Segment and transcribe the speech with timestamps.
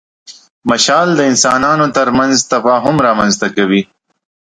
[0.69, 3.81] مشال د انسانانو تر منځ تفاهم رامنځ ته کوي.